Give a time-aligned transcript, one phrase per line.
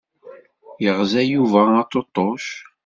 [0.83, 2.45] Yeɣza Yuba aṭuṭuc.